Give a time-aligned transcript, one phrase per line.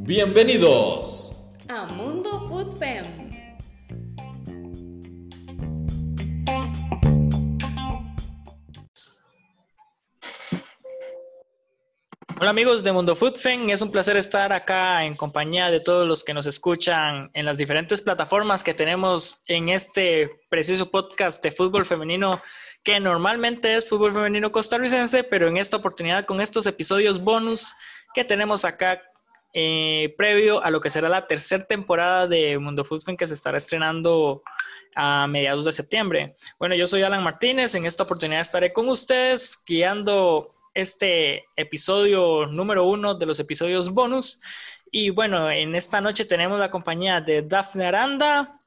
[0.00, 3.18] Bienvenidos a Mundo Food Fem.
[12.40, 16.06] Hola amigos de Mundo Food Fem, es un placer estar acá en compañía de todos
[16.06, 21.52] los que nos escuchan en las diferentes plataformas que tenemos en este preciso podcast de
[21.52, 22.40] fútbol femenino
[22.82, 27.74] que normalmente es fútbol femenino costarricense, pero en esta oportunidad con estos episodios bonus
[28.14, 29.02] que tenemos acá
[29.54, 33.58] eh, previo a lo que será la tercera temporada de Mundo Fútbol que se estará
[33.58, 34.42] estrenando
[34.94, 36.36] a mediados de septiembre.
[36.58, 42.84] Bueno, yo soy Alan Martínez, en esta oportunidad estaré con ustedes guiando este episodio número
[42.84, 44.40] uno de los episodios bonus.
[44.90, 48.58] Y bueno, en esta noche tenemos la compañía de Dafne Aranda,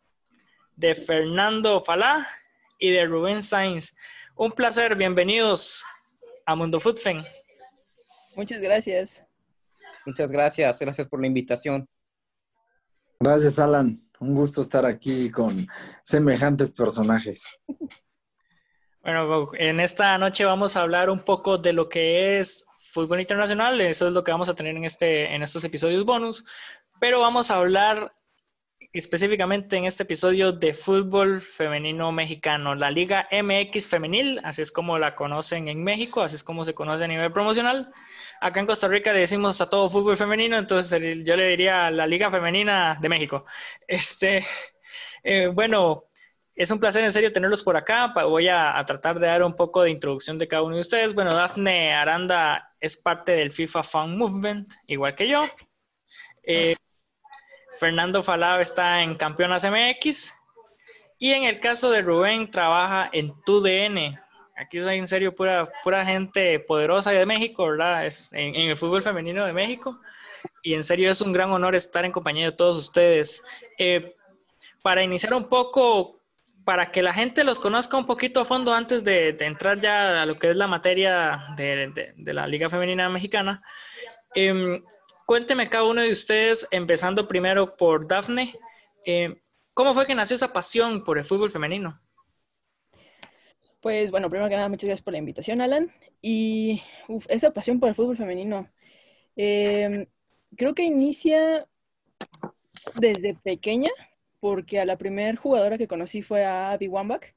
[0.75, 2.27] de Fernando Falá
[2.81, 3.95] y de Rubén Sainz.
[4.35, 5.85] Un placer, bienvenidos
[6.47, 7.23] a Mundo Fútbol.
[8.35, 9.23] Muchas gracias.
[10.05, 11.87] Muchas gracias, gracias por la invitación.
[13.19, 13.95] Gracias, Alan.
[14.19, 15.55] Un gusto estar aquí con
[16.03, 17.59] semejantes personajes.
[19.03, 23.79] Bueno, en esta noche vamos a hablar un poco de lo que es fútbol internacional.
[23.79, 26.45] Eso es lo que vamos a tener en, este, en estos episodios bonus.
[26.99, 28.11] Pero vamos a hablar
[28.93, 34.97] específicamente en este episodio de fútbol femenino mexicano, la Liga MX femenil, así es como
[34.97, 37.91] la conocen en México, así es como se conoce a nivel promocional.
[38.41, 42.07] Acá en Costa Rica le decimos a todo fútbol femenino, entonces yo le diría la
[42.07, 43.45] Liga Femenina de México.
[43.87, 44.45] Este,
[45.23, 46.05] eh, bueno,
[46.55, 48.13] es un placer en serio tenerlos por acá.
[48.13, 51.13] Voy a, tratar de dar un poco de introducción de cada uno de ustedes.
[51.13, 55.39] Bueno, Dafne Aranda es parte del FIFA Fan Movement, igual que yo.
[56.43, 56.73] Eh,
[57.81, 60.35] Fernando Falab está en Campeonas MX.
[61.17, 64.19] Y en el caso de Rubén, trabaja en TUDN.
[64.55, 68.07] Aquí hay en serio pura, pura gente poderosa de México, ¿verdad?
[68.33, 69.99] En, el fútbol femenino de México.
[70.61, 73.43] Y en serio es un gran honor estar en compañía de todos ustedes.
[73.79, 74.15] Eh,
[74.83, 76.19] para iniciar un poco,
[76.63, 80.27] para que la gente los conozca un poquito a fondo antes de, entrar ya a
[80.27, 83.63] lo que es la materia de, la Liga Femenina Mexicana,
[84.35, 84.83] eh,
[85.25, 88.55] cuénteme cada uno de ustedes, empezando primero por Dafne,
[89.05, 89.41] eh,
[89.73, 91.99] ¿cómo fue que nació esa pasión por el fútbol femenino?
[93.81, 95.91] Pues bueno, primero que nada, muchas gracias por la invitación, Alan.
[96.21, 96.81] Y
[97.29, 98.69] esa pasión por el fútbol femenino,
[99.35, 100.05] em,
[100.55, 101.67] creo que inicia
[102.99, 103.89] desde pequeña,
[104.39, 107.33] porque a la primera jugadora que conocí fue a Abby Wambach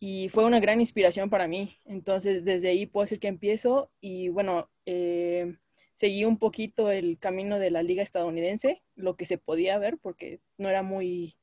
[0.00, 1.76] y fue una gran inspiración para mí.
[1.84, 5.56] Entonces, desde ahí puedo decir que empiezo y bueno, eh,
[5.98, 10.38] seguí un poquito el camino de la liga estadounidense, lo que se podía ver porque
[10.56, 11.34] no era muy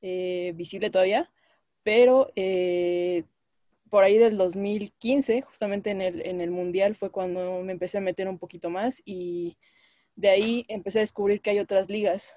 [0.00, 1.30] eh, visible todavía,
[1.84, 3.22] pero eh,
[3.90, 8.00] por ahí del 2015, justamente en el, en el Mundial, fue cuando me empecé a
[8.00, 9.56] meter un poquito más y
[10.16, 12.34] de ahí empecé a descubrir que hay otras ligas.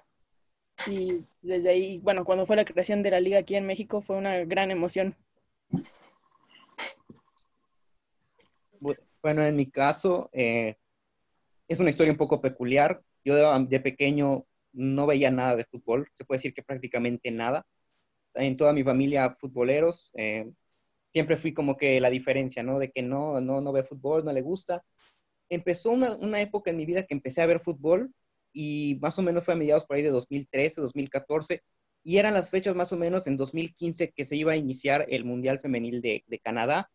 [0.85, 4.17] Y desde ahí, bueno, cuando fue la creación de la liga aquí en México, fue
[4.17, 5.15] una gran emoción.
[9.23, 10.75] Bueno, en mi caso, eh,
[11.67, 13.01] es una historia un poco peculiar.
[13.23, 17.65] Yo de, pequeño no veía nada de fútbol, se puede decir que prácticamente nada.
[18.35, 20.51] En toda mi familia futboleros, eh,
[21.13, 22.79] siempre fui como que la diferencia, ¿no?
[22.79, 24.83] De que no, no, no ve fútbol, no le gusta.
[25.49, 28.13] Empezó una, época en mi vida que empecé a ver fútbol
[28.53, 31.61] y más o menos fue a mediados por ahí de 2013, 2014,
[32.03, 35.25] y eran las fechas más o menos en 2015 que se iba a iniciar el
[35.25, 36.89] Mundial Femenil de, de Canadá,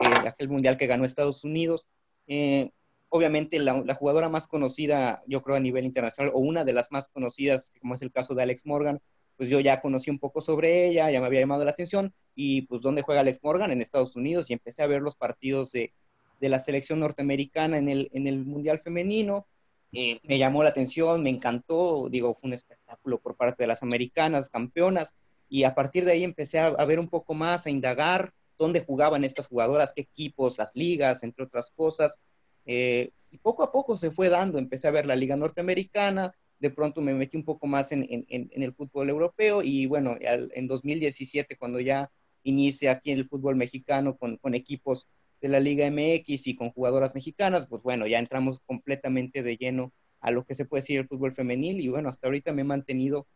[0.00, 1.86] eh, aquel Mundial que ganó Estados Unidos.
[2.26, 2.70] Eh,
[3.08, 7.08] obviamente la, jugadora más conocida, yo creo a nivel internacional, o una de las más
[7.08, 9.00] conocidas, como es el caso de Alex Morgan,
[9.36, 12.62] pues yo ya conocí un poco sobre ella, ya me había llamado la atención, y
[12.62, 13.70] pues ¿dónde juega Alex Morgan?
[13.70, 15.92] En Estados Unidos, y empecé a ver los partidos de,
[16.40, 19.46] de la selección norteamericana en el, en el Mundial Femenino,
[19.92, 23.82] eh, me llamó la atención, me encantó, digo, fue un espectáculo por parte de las
[23.82, 25.14] americanas, campeonas,
[25.48, 28.84] y a partir de ahí empecé a, a ver un poco más, a indagar dónde
[28.84, 32.18] jugaban estas jugadoras, qué equipos, las ligas, entre otras cosas,
[32.66, 36.70] eh, y poco a poco se fue dando, empecé a ver la liga norteamericana, de
[36.70, 41.80] pronto me metí un poco más en, el fútbol europeo y bueno, en 2017 cuando
[41.80, 42.10] ya
[42.42, 45.06] inicia aquí en el fútbol mexicano con, equipos
[45.40, 49.92] de la Liga MX y con jugadoras mexicanas, pues bueno, ya entramos completamente de lleno
[50.20, 52.64] a lo que se puede decir el fútbol femenil y bueno, hasta ahorita me he
[52.64, 53.26] mantenido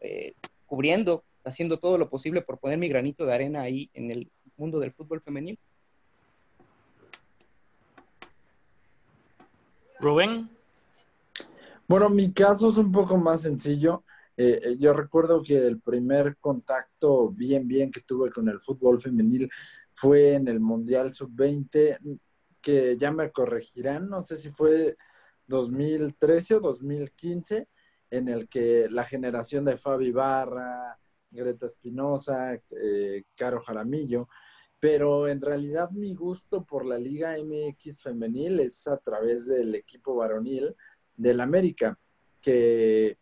[0.00, 0.32] eh,
[0.64, 4.80] cubriendo, haciendo todo lo posible por poner mi granito de arena ahí en el mundo
[4.80, 5.58] del fútbol femenil.
[10.00, 10.48] Rubén.
[11.86, 14.04] Bueno, mi caso es un poco más sencillo.
[14.36, 18.98] Eh, eh, yo recuerdo que el primer contacto bien, bien que tuve con el fútbol
[18.98, 19.50] femenil
[19.92, 21.98] fue en el Mundial Sub-20.
[22.62, 24.96] que ya me corregirán, no sé si fue
[25.46, 27.68] 2013 o 2015,
[28.10, 30.98] en el que la generación de Fabi Barra,
[31.30, 34.28] Greta Espinosa, eh, Caro Jaramillo,
[34.80, 40.16] pero en realidad mi gusto por la Liga MX femenil es a través del equipo
[40.16, 40.74] varonil
[41.14, 41.98] del América,
[42.40, 43.18] que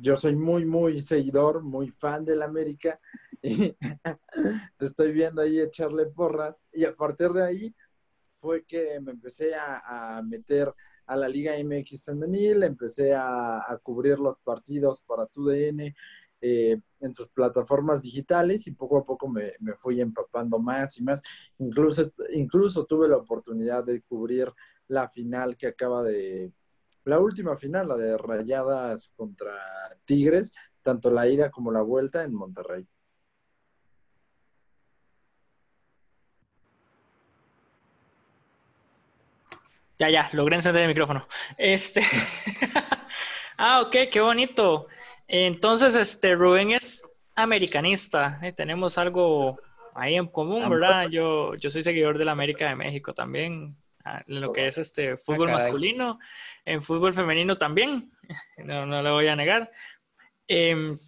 [0.00, 2.98] yo soy muy, muy seguidor, muy fan del América,
[3.42, 3.76] y
[4.80, 7.74] estoy viendo ahí echarle porras, y a partir de ahí
[8.38, 10.72] fue que me empecé a, meter
[11.04, 15.94] a la Liga MX femenil, empecé a, a cubrir los partidos para TUDN,
[16.48, 21.20] eh, en sus plataformas digitales y poco a poco me, fui empapando más y más.
[21.58, 24.52] Incluso, incluso tuve la oportunidad de cubrir
[24.86, 26.52] la final que acaba de,
[27.04, 29.52] la última final, la de Rayadas contra
[30.04, 32.86] Tigres, tanto la ida como la vuelta en Monterrey.
[39.98, 41.26] Ya, ya, logré encender el micrófono.
[41.58, 42.02] Este.
[43.58, 44.86] ah, ok, qué bonito.
[45.28, 47.02] Entonces, este Rubén es
[47.36, 48.38] americanista.
[48.42, 48.52] ¿eh?
[48.52, 49.60] tenemos algo
[49.94, 51.08] ahí en común, ah, ¿verdad?
[51.08, 54.78] Yo, yo soy seguidor de la América de México también, ah, en lo que es
[54.78, 56.18] este ah, fútbol masculino,
[56.64, 58.10] en fútbol femenino también,
[58.58, 59.70] no, no le voy a negar.
[60.48, 60.98] Em,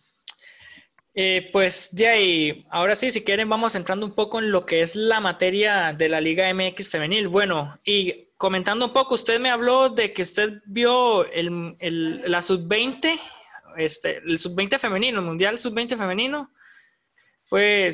[1.14, 4.82] eh, pues de ahí, ahora sí, si quieren, vamos entrando un poco en lo que
[4.82, 7.29] es la materia de la Liga MX femenil.
[7.29, 12.41] Bueno, y comentando un poco, usted me habló de que usted vio el, el, la
[12.41, 13.19] sub-20
[13.79, 16.51] este, el sub-20 femenino, el Mundial sub-20 femenino,
[17.45, 17.91] fue,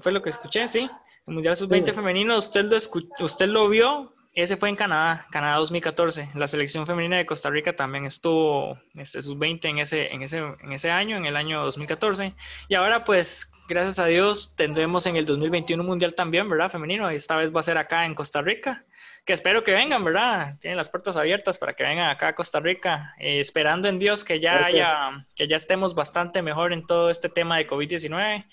[0.00, 0.88] fue lo que escuché, sí.
[1.26, 6.30] El Mundial sub-20 femenino, usted lo, usted lo vio, ese fue en Canadá, Canadá 2014.
[6.34, 10.72] La selección femenina de Costa Rica también estuvo este, sub-20 en ese, en, ese, en
[10.72, 12.34] ese año, en el año 2014.
[12.68, 16.70] Y ahora, pues, gracias a Dios, tendremos en el 2021 Mundial también, ¿verdad?
[16.70, 17.10] Femenino.
[17.10, 18.84] Y esta vez va a ser acá en Costa Rica
[19.28, 20.56] que espero que vengan, ¿verdad?
[20.58, 24.24] Tienen las puertas abiertas para que vengan acá a Costa Rica, eh, esperando en Dios
[24.24, 28.46] que ya haya, que ya estemos bastante mejor en todo este tema de COVID-19,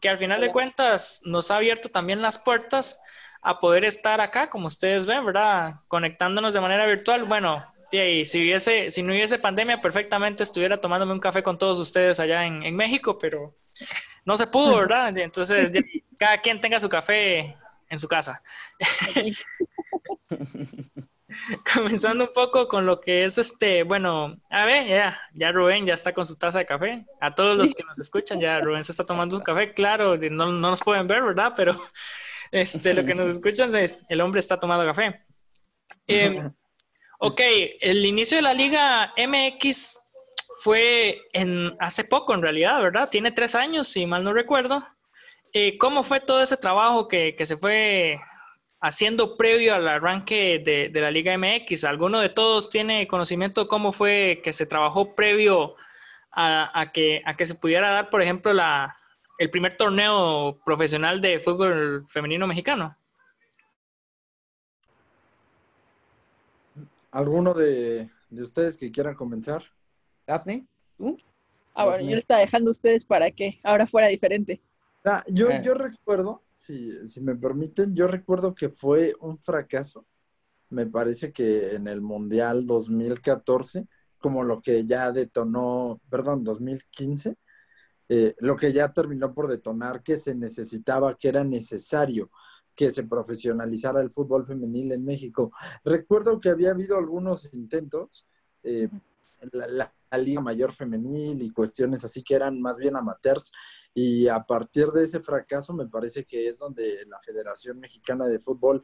[0.00, 3.02] que al final de cuentas nos ha abierto también las puertas
[3.42, 5.74] a poder estar acá, como ustedes ven, ¿verdad?
[5.88, 7.24] Conectándonos de manera virtual.
[7.24, 11.76] Bueno, y si, hubiese, si no hubiese pandemia, perfectamente estuviera tomándome un café con todos
[11.80, 13.56] ustedes allá en, en México, pero
[14.24, 15.08] no se pudo, ¿verdad?
[15.18, 15.72] Entonces,
[16.16, 17.56] cada quien tenga su café
[17.88, 18.40] en su casa.
[21.74, 25.94] Comenzando un poco con lo que es este, bueno, a ver, ya, ya Rubén ya
[25.94, 27.04] está con su taza de café.
[27.20, 30.46] A todos los que nos escuchan, ya Rubén se está tomando un café, claro, no,
[30.46, 31.52] no nos pueden ver, ¿verdad?
[31.56, 31.76] Pero
[32.50, 35.24] este, lo que nos escuchan es, el hombre está tomando café.
[36.06, 36.50] Em,
[37.18, 37.40] ok,
[37.80, 40.00] el inicio de la Liga MX
[40.62, 43.08] fue en, hace poco, en realidad, ¿verdad?
[43.08, 44.84] Tiene tres años, si mal no recuerdo.
[45.52, 48.20] Eh, ¿Cómo fue todo ese trabajo que, que se fue
[48.80, 51.84] haciendo previo al arranque de, la Liga MX?
[51.84, 55.76] ¿Alguno de todos tiene conocimiento de cómo fue que se trabajó previo
[56.32, 58.96] a, que, a que se pudiera dar, por ejemplo, la,
[59.38, 62.96] el primer torneo profesional de fútbol femenino mexicano?
[67.12, 69.62] ¿Alguno de, ustedes que quieran comenzar?
[70.26, 70.66] Daphne,
[70.96, 71.18] ¿tú?
[71.74, 74.60] Ah, bueno, yo le estaba dejando a ustedes para que ahora fuera diferente.
[75.04, 75.62] Ah, yo, eh.
[75.64, 80.06] yo recuerdo, si, si me permiten, yo recuerdo que fue un fracaso.
[80.68, 83.86] Me parece que en el Mundial 2014,
[84.18, 87.36] como lo que ya detonó, perdón, 2015,
[88.08, 92.30] eh, lo que ya terminó por detonar que se necesitaba, que era necesario
[92.74, 95.52] que se profesionalizara el fútbol femenil en México.
[95.84, 98.26] Recuerdo que había habido algunos intentos,
[98.62, 98.88] eh,
[99.52, 103.52] la, Liga Mayor Femenil y cuestiones así que eran más bien amateurs.
[103.94, 108.40] Y a partir de ese fracaso me parece que es donde la Federación Mexicana de
[108.40, 108.82] Fútbol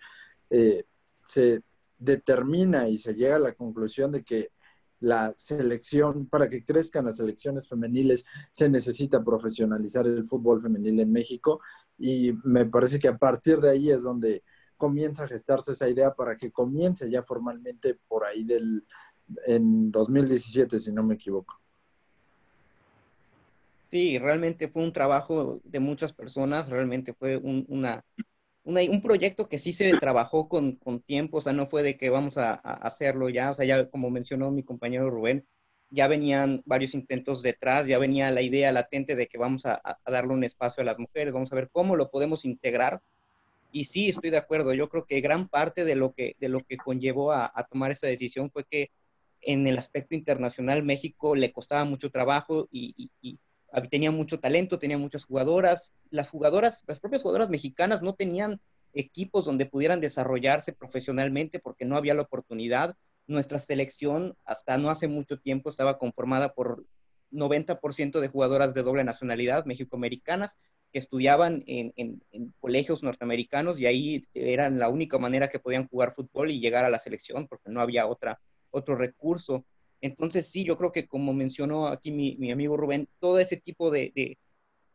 [0.50, 0.84] eh,
[1.22, 1.62] se
[1.98, 4.50] determina y se llega a la conclusión de que
[5.00, 11.12] la selección, para que crezcan las selecciones femeniles, se necesita profesionalizar el fútbol femenil en
[11.12, 11.60] México
[11.98, 14.42] y me parece que a partir de ahí es donde
[14.76, 18.86] comienza a gestarse esa idea para que comience ya formalmente por ahí del
[19.46, 21.60] en 2017, si no me equivoco.
[23.90, 28.04] Sí, realmente fue un trabajo de muchas personas, realmente fue un, una,
[28.64, 32.10] un proyecto que sí se trabajó con, con, tiempo, o sea, no fue de que
[32.10, 35.46] vamos a, hacerlo ya, o sea, ya como mencionó mi compañero Rubén,
[35.90, 40.34] ya venían varios intentos detrás, ya venía la idea latente de que vamos a, darle
[40.34, 43.00] un espacio a las mujeres, vamos a ver cómo lo podemos integrar.
[43.70, 46.60] Y sí, estoy de acuerdo, yo creo que gran parte de lo que, de lo
[46.64, 48.90] que conllevó a, a tomar esa decisión fue que
[49.46, 53.10] en el aspecto internacional México le costaba mucho trabajo y,
[53.90, 55.92] tenía mucho talento, tenía muchas jugadoras.
[56.10, 58.60] Las jugadoras, las propias jugadoras mexicanas no tenían
[58.92, 62.96] equipos donde pudieran desarrollarse profesionalmente porque no había la oportunidad.
[63.28, 66.84] Nuestra selección hasta no hace mucho tiempo estaba conformada por
[67.30, 70.58] 90% de jugadoras de doble nacionalidad mexicoamericanas
[70.92, 76.14] que estudiaban en, en, colegios norteamericanos y ahí eran la única manera que podían jugar
[76.14, 78.38] fútbol y llegar a la selección porque no había otra,
[78.70, 79.64] otro recurso.
[80.00, 83.90] Entonces sí, yo creo que como mencionó aquí mi, mi amigo Rubén, todo ese tipo
[83.90, 84.38] de, de,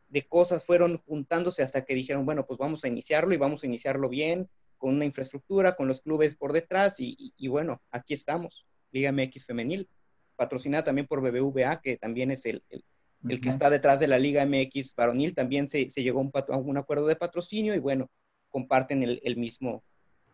[0.08, 3.66] de, cosas fueron juntándose hasta que dijeron, bueno, pues vamos a iniciarlo y vamos a
[3.66, 4.48] iniciarlo bien,
[4.78, 9.12] con una infraestructura, con los clubes por detrás y, y, y bueno, aquí estamos, Liga
[9.12, 9.88] MX Femenil,
[10.36, 12.84] patrocinada también por BBVA, que también es el, el,
[13.28, 16.76] el que está detrás de la Liga MX varonil, también se, se llegó a un,
[16.76, 18.10] acuerdo de patrocinio y bueno,
[18.50, 19.84] comparten el, el mismo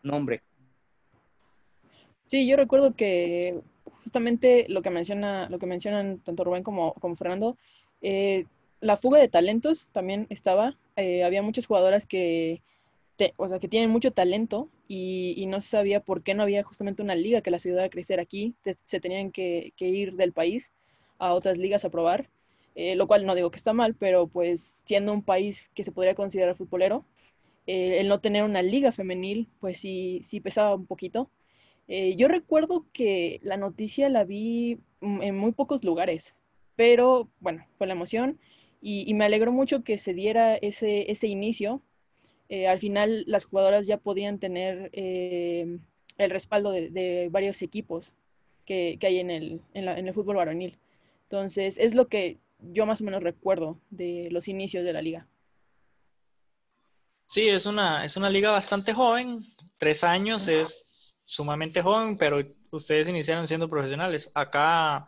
[0.03, 0.43] nombre.
[2.29, 3.59] Sí, yo recuerdo que
[4.05, 7.57] justamente lo que menciona, lo que mencionan tanto Rubén como, Fernando,
[8.03, 8.45] eh,
[8.81, 10.77] la fuga de talentos también estaba.
[10.97, 12.61] Eh, había muchas jugadoras que,
[13.39, 17.03] o sea, que tienen mucho talento y, no se sabía por qué no había justamente
[17.03, 18.55] una liga que las ayudara a crecer aquí.
[18.85, 20.71] Se tenían que, ir del país
[21.19, 22.29] a otras ligas a probar,
[22.75, 25.93] eh, lo cual no digo que está mal, pero pues siendo un país que se
[25.93, 27.07] podría considerar futbolero,
[27.67, 31.31] el no tener una liga femenil, pues sí, sí pesaba un poquito.
[31.89, 36.35] Eh, yo recuerdo que la noticia la vi en muy pocos lugares,
[36.77, 38.39] pero bueno, fue la emoción
[38.81, 41.83] y, y me alegró mucho que se diera ese, ese inicio.
[42.51, 45.79] Eh, al final las jugadoras ya podían tener eh,
[46.19, 48.13] el respaldo de, de, varios equipos
[48.65, 50.79] que, que hay en el, en, la, en el fútbol varonil.
[51.25, 55.27] Entonces, es lo que yo más o menos recuerdo de los inicios de la liga.
[57.27, 59.41] Sí, es una, es una liga bastante joven,
[59.77, 60.88] tres años es
[61.29, 62.39] sumamente joven, pero
[62.71, 64.31] ustedes iniciaron siendo profesionales.
[64.35, 65.07] Acá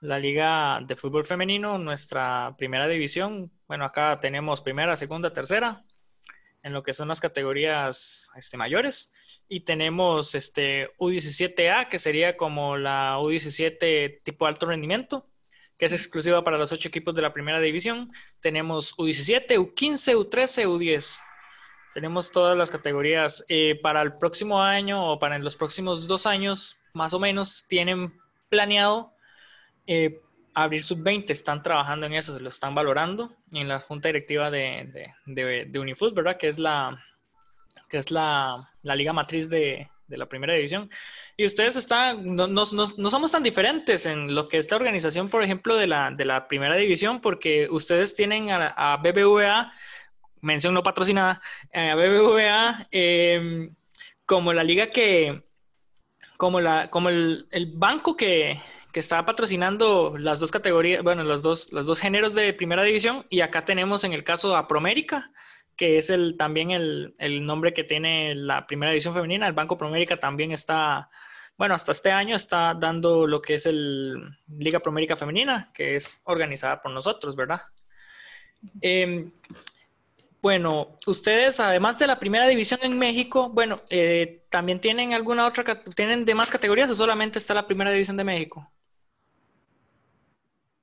[0.00, 5.84] la liga de fútbol femenino, nuestra primera división, bueno, acá tenemos primera, segunda, tercera,
[6.64, 9.12] en lo que son las categorías este, mayores.
[9.48, 15.28] Y tenemos este U17A, que sería como la U17 tipo alto rendimiento,
[15.78, 18.10] que es exclusiva para los ocho equipos de la primera división.
[18.40, 21.20] Tenemos U17, U15, U13, U10.
[21.92, 23.44] Tenemos todas las categorías.
[23.48, 28.12] Eh, para el próximo año o para los próximos dos años, más o menos, tienen
[28.48, 29.12] planeado
[29.86, 30.20] eh,
[30.54, 31.30] abrir sub-20.
[31.30, 35.64] Están trabajando en eso, se lo están valorando en la junta directiva de, de, de,
[35.66, 36.36] de Unifood, ¿verdad?
[36.36, 36.98] Que es la,
[37.88, 40.88] que es la, la liga matriz de, de, la primera división.
[41.36, 44.76] Y ustedes están, no, no, no, no, somos tan diferentes en lo que es la
[44.76, 49.72] organización, por ejemplo, de la, de la primera división, porque ustedes tienen a, a BBVA
[50.40, 51.40] mención no patrocinada,
[51.72, 53.70] a BBVA eh,
[54.26, 55.42] como la liga que,
[56.36, 58.60] como, la, como el, el banco que,
[58.92, 63.26] que, está patrocinando las dos categorías, bueno, los dos, los dos géneros de primera división,
[63.28, 65.30] y acá tenemos en el caso a Promérica,
[65.76, 69.76] que es el, también el, el nombre que tiene la primera división femenina, el Banco
[69.76, 71.10] Promérica también está,
[71.56, 76.22] bueno, hasta este año está dando lo que es el Liga Promérica Femenina, que es
[76.24, 77.62] organizada por nosotros, ¿verdad?
[78.80, 79.30] Eh,
[80.42, 85.82] bueno, ustedes, además de la primera división en México, bueno, eh, ¿también tienen alguna otra,
[85.94, 88.70] tienen demás categorías o solamente está la primera división de México?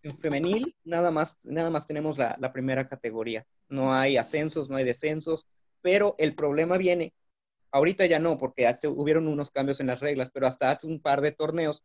[0.04, 3.48] En femenil, nada más, nada más tenemos la, primera categoría.
[3.68, 5.48] No hay ascensos, no hay descensos,
[5.82, 7.14] pero el problema viene,
[7.72, 11.22] ahorita ya no, porque hubieron unos cambios en las reglas, pero hasta hace un par
[11.22, 11.84] de torneos,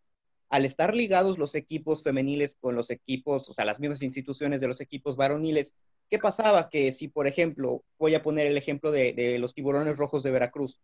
[0.51, 4.69] al estar ligados los equipos femeniles con los equipos, o sea, las mismas instituciones de
[4.69, 5.75] los equipos varoniles,
[6.13, 6.69] ¿Qué pasaba?
[6.69, 10.79] Que si, por ejemplo, voy a poner el ejemplo de, los tiburones rojos de Veracruz,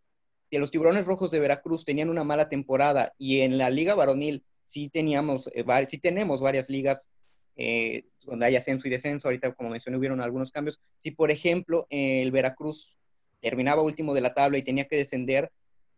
[0.49, 4.42] si los tiburones rojos de Veracruz tenían una mala temporada y en la liga varonil
[4.64, 7.11] sí teníamos, eh, sí tenemos varias ligas
[7.56, 11.87] eh, donde hay ascenso y descenso, ahorita como mencioné hubieron algunos cambios, si por ejemplo
[11.90, 12.97] el Veracruz
[13.42, 15.52] terminaba último de la tabla y tenía que descender,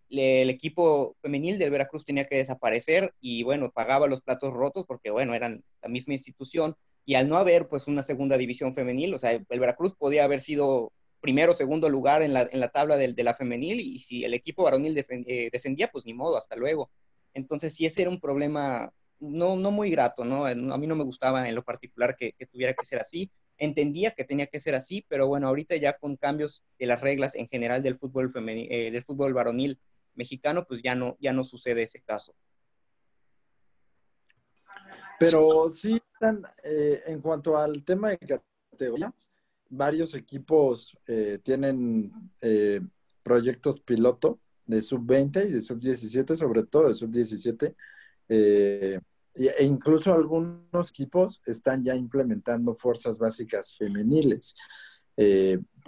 [0.09, 5.11] el equipo femenil del Veracruz tenía que desaparecer y bueno, pagaba los platos rotos porque
[5.11, 9.19] bueno, eran la misma institución, y al no haber pues una segunda división femenil, o
[9.19, 12.97] sea, el Veracruz podía haber sido primero o segundo lugar en la, en la tabla
[12.97, 16.57] de, de, la femenil y si el equipo varonil eh, descendía, pues ni modo, hasta
[16.57, 16.91] luego.
[17.35, 20.47] Entonces sí ese era un problema no, no muy grato, ¿no?
[20.47, 23.31] A mí no me gustaba en lo particular que, que tuviera que ser así.
[23.59, 27.35] Entendía que tenía que ser así, pero bueno, ahorita ya con cambios de las reglas
[27.35, 29.79] en general del fútbol, femenil, eh, del fútbol varonil
[30.15, 32.35] mexicano, pues ya no, ya no sucede ese caso.
[35.19, 36.01] Pero sí,
[36.65, 39.33] eh, en cuanto al tema de categorías,
[39.69, 42.11] varios equipos eh, tienen
[42.43, 42.81] eh,
[43.23, 47.75] proyectos piloto de sub-20 y de sub-17, sobre todo de sub-17.
[48.29, 54.57] e incluso algunos equipos están ya implementando fuerzas básicas femeniles.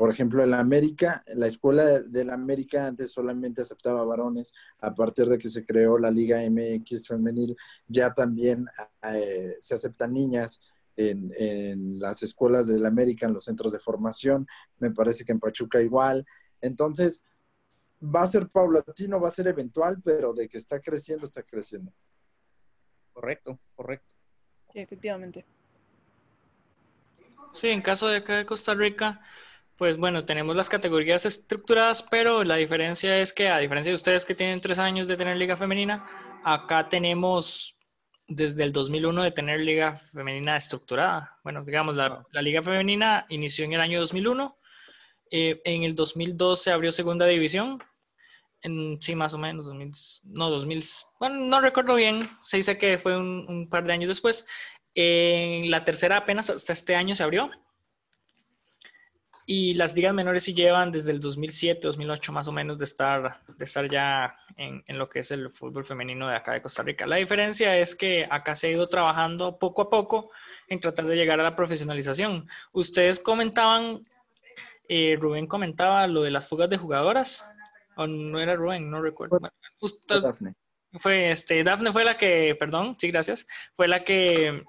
[0.02, 4.52] Por ejemplo, en la América, la escuela de la América antes solamente aceptaba varones.
[4.80, 7.56] A partir de que se creó la Liga MX femenil,
[7.86, 8.66] ya también
[9.04, 10.60] eh, se aceptan niñas
[10.96, 14.44] en, en, las escuelas de la América, en los centros de formación.
[14.80, 16.26] Me parece que en Pachuca igual.
[16.60, 17.24] Entonces,
[18.02, 21.92] va a ser paulatino, va a ser eventual, pero de que está creciendo, está creciendo.
[23.12, 24.08] Correcto, correcto.
[24.72, 25.46] Sí, efectivamente.
[27.52, 29.20] Sí, en caso de acá de Costa Rica,
[29.76, 34.24] pues bueno, tenemos las categorías estructuradas, pero la diferencia es que a diferencia de ustedes
[34.24, 36.06] que tienen tres años de tener liga femenina,
[36.44, 37.76] acá tenemos
[38.28, 41.38] desde el 2001 de tener liga femenina estructurada.
[41.42, 44.58] Bueno, digamos, la, liga femenina inició en el año 2001.
[45.30, 47.82] Eh, en el 2002 se abrió segunda división.
[48.62, 49.90] En, sí, más o menos, 2000,
[50.24, 50.84] no, 2000,
[51.18, 54.46] bueno, no recuerdo bien, se dice que fue un, un par de años después.
[54.94, 57.50] En la tercera apenas hasta este año se abrió.
[59.44, 63.40] Y las ligas menores sí llevan desde el 2007, 2008 más o menos de estar,
[63.56, 66.82] de estar ya en, en, lo que es el fútbol femenino de acá de Costa
[66.82, 67.06] Rica.
[67.06, 70.30] La diferencia es que acá se ha ido trabajando poco a poco
[70.68, 72.48] en tratar de llegar a la profesionalización.
[72.72, 74.06] Ustedes comentaban,
[74.88, 77.44] eh, Rubén comentaba lo de las fugas de jugadoras,
[77.96, 79.40] o no era Rubén, no recuerdo.
[79.80, 80.54] Usted, Dafne.
[81.00, 84.62] Fue este, Dafne fue la que, perdón, sí, gracias, fue la que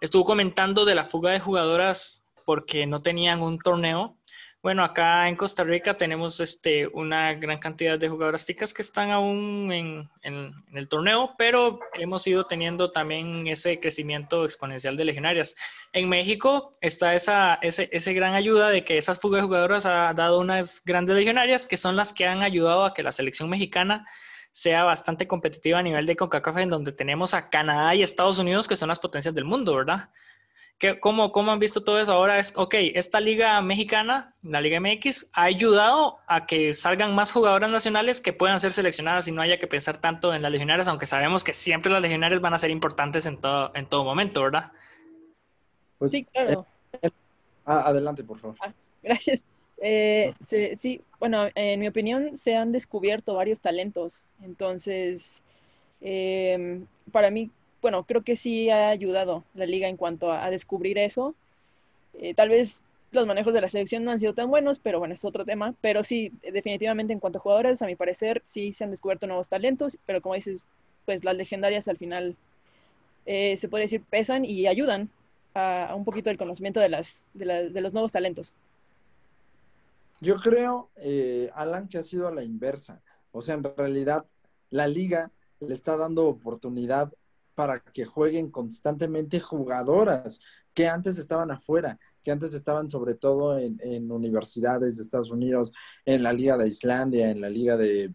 [0.00, 4.16] estuvo comentando de la fuga de jugadoras porque no tenían un torneo.
[4.62, 9.10] Bueno, acá en Costa Rica tenemos este, una gran cantidad de jugadoras ticas que están
[9.10, 15.54] aún en, en, el torneo, pero hemos ido teniendo también ese crecimiento exponencial de legionarias.
[15.92, 20.14] En México está esa ese, ese gran ayuda de que esas fugas de jugadoras ha
[20.14, 24.06] dado unas grandes legionarias que son las que han ayudado a que la selección mexicana
[24.52, 28.66] sea bastante competitiva a nivel de CONCACAF, en donde tenemos a Canadá y Estados Unidos,
[28.66, 30.08] que son las potencias del mundo, ¿verdad?
[30.78, 32.12] ¿Qué, cómo, ¿Cómo han visto todo eso?
[32.12, 37.32] Ahora es, ok, esta liga mexicana, la Liga MX, ha ayudado a que salgan más
[37.32, 40.86] jugadoras nacionales que puedan ser seleccionadas y no haya que pensar tanto en las legionarias,
[40.86, 44.42] aunque sabemos que siempre las legionarias van a ser importantes en todo, en todo momento,
[44.42, 44.70] ¿verdad?
[45.98, 46.66] Pues, sí, claro.
[47.00, 47.10] Eh,
[47.64, 48.56] ah, adelante, por favor.
[48.60, 48.72] Ah,
[49.02, 49.44] gracias.
[49.78, 54.22] Eh, sí, bueno, en mi opinión se han descubierto varios talentos.
[54.42, 55.42] Entonces,
[56.00, 57.50] em, para mí,
[57.86, 61.36] bueno, creo que sí ha ayudado la liga en cuanto a, descubrir eso.
[62.14, 65.14] Eh, tal vez los manejos de la selección no han sido tan buenos, pero bueno,
[65.14, 65.72] es otro tema.
[65.80, 69.48] Pero sí, definitivamente en cuanto a jugadores, a mi parecer, sí se han descubierto nuevos
[69.48, 70.66] talentos, pero como dices,
[71.04, 72.34] pues las legendarias al final
[73.24, 75.08] eh, se puede decir pesan y ayudan
[75.54, 78.52] a, un poquito el conocimiento de, las, de los nuevos talentos.
[80.20, 83.00] Yo creo, eh, Alan, que ha sido a la inversa.
[83.30, 84.26] O sea, en realidad
[84.70, 87.12] la liga le está dando oportunidad
[87.56, 90.40] para que jueguen constantemente jugadoras
[90.72, 95.72] que antes estaban afuera, que antes estaban sobre todo en, universidades de Estados Unidos,
[96.04, 98.14] en la Liga de Islandia, en la Liga de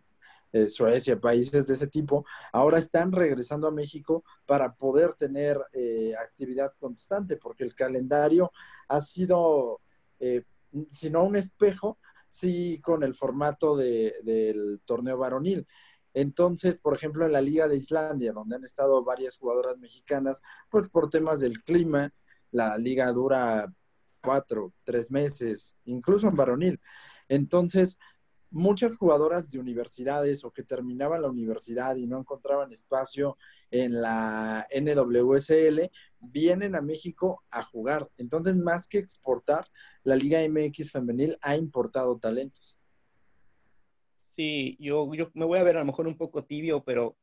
[0.69, 6.71] Suecia, países de ese tipo, ahora están regresando a México para poder tener eh, actividad
[6.80, 8.51] constante, porque el calendario
[8.89, 9.82] ha sido
[10.19, 10.43] eh,
[10.89, 11.97] sino un espejo,
[12.30, 15.67] sí, con el formato de, del torneo varonil.
[16.13, 20.89] Entonces, por ejemplo, en la Liga de Islandia, donde han estado varias jugadoras mexicanas, pues
[20.89, 22.13] por temas del clima,
[22.52, 23.74] la liga dura
[24.21, 26.80] cuatro, tres meses, incluso en varonil.
[27.28, 27.97] Entonces,
[28.52, 33.38] muchas jugadoras de universidades o que terminaban la universidad y no encontraban espacio
[33.71, 38.10] en la NWSL, vienen a México a jugar.
[38.17, 39.67] Entonces, más que exportar,
[40.04, 42.80] la Liga MX femenil ha importado talentos.
[44.31, 47.17] Sí, yo, yo me voy a ver a lo mejor un poco tibio, pero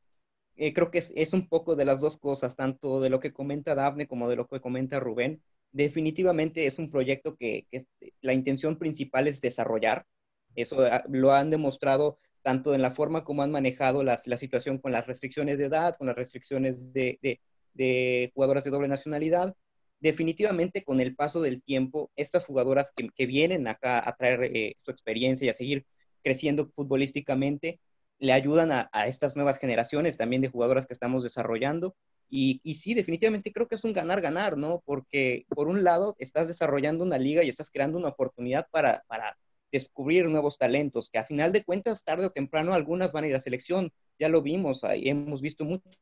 [0.57, 3.75] eh, creo que es, un poco de las dos cosas, tanto de lo que comenta
[3.75, 5.43] Dafne como de lo que comenta Rubén.
[5.73, 7.87] Definitivamente es un proyecto que, que
[8.21, 10.07] la intención principal es desarrollar.
[10.55, 14.93] Eso ah, lo han demostrado tanto en la forma como han manejado la situación con
[14.93, 17.41] las restricciones de edad, con las restricciones de, de,
[17.75, 19.55] de jugadoras de doble nacionalidad,
[20.01, 24.91] definitivamente con el paso del tiempo, estas jugadoras que, vienen acá a traer eh, su
[24.91, 25.87] experiencia y a seguir
[26.23, 27.81] creciendo futbolísticamente,
[28.19, 31.95] le ayudan a, estas nuevas generaciones también de jugadoras que estamos desarrollando.
[32.31, 34.83] Y, sí, definitivamente creo que es un ganar-ganar, ¿no?
[34.85, 39.39] Porque por un lado estás desarrollando una liga y estás creando una oportunidad para, para
[39.73, 43.35] descubrir nuevos talentos, que a final de cuentas, tarde o temprano, algunas van a ir
[43.35, 46.01] a selección, ya lo vimos, ahí hemos visto muchos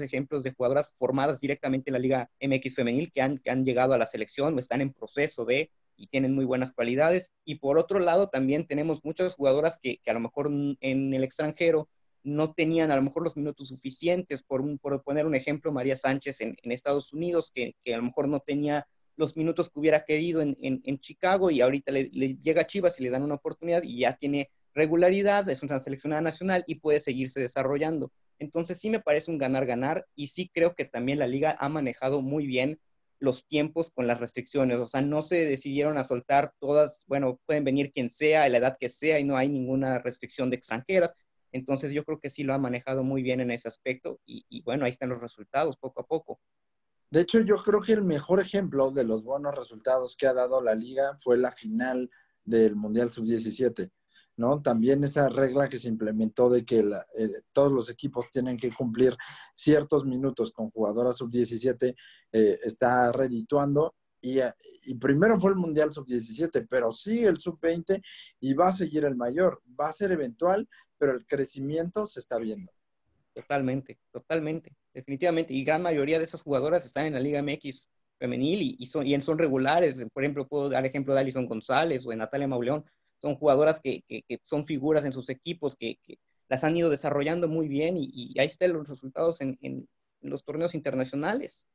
[0.00, 3.98] ejemplos de jugadoras formadas directamente en la Liga MX femenil que han, han llegado a
[3.98, 7.32] la selección o están en proceso de y tienen muy buenas cualidades.
[7.44, 11.24] Y por otro lado, también tenemos muchas jugadoras que, que a lo mejor en el
[11.24, 11.88] extranjero
[12.26, 16.40] no tenían a lo mejor los minutos suficientes, por, por poner un ejemplo, María Sánchez
[16.40, 20.04] en, en Estados Unidos, que, que, a lo mejor no tenía los minutos que hubiera
[20.04, 24.00] querido en, Chicago y ahorita le, llega a Chivas y le dan una oportunidad y
[24.00, 28.12] ya tiene regularidad, es una seleccionada nacional y puede seguirse desarrollando.
[28.38, 32.20] Entonces sí me parece un ganar-ganar y sí creo que también la liga ha manejado
[32.20, 32.78] muy bien
[33.18, 37.64] los tiempos con las restricciones, o sea, no se decidieron a soltar todas, bueno, pueden
[37.64, 41.14] venir quien sea, a la edad que sea y no hay ninguna restricción de extranjeras.
[41.52, 44.62] Entonces yo creo que sí lo ha manejado muy bien en ese aspecto y, y
[44.62, 46.40] bueno, ahí están los resultados poco a poco.
[47.10, 50.60] De hecho, yo creo que el mejor ejemplo de los buenos resultados que ha dado
[50.60, 52.10] la liga fue la final
[52.44, 53.90] del Mundial Sub-17.
[54.36, 54.60] ¿No?
[54.62, 56.84] También esa regla que se implementó de que
[57.52, 59.16] todos los equipos tienen que cumplir
[59.54, 61.94] ciertos minutos con jugadoras sub-17
[62.32, 63.94] eh, está redituando.
[64.20, 64.40] Y,
[64.86, 68.02] y, primero fue el Mundial sub-17, pero sigue el sub-20
[68.40, 69.62] y va a seguir el mayor.
[69.78, 70.68] Va a ser eventual,
[70.98, 72.70] pero el crecimiento se está viendo.
[73.34, 75.52] Totalmente, totalmente, definitivamente.
[75.52, 79.20] Y gran mayoría de esas jugadoras están en la Liga MX femenil y, son, y
[79.20, 80.04] son regulares.
[80.12, 82.84] Por ejemplo, puedo dar ejemplo de Alison González o de Natalia Mauleón
[83.26, 84.04] son jugadoras que,
[84.44, 85.98] son figuras en sus equipos, que,
[86.48, 89.88] las han ido desarrollando muy bien y, ahí están los resultados en,
[90.20, 91.66] los torneos internacionales.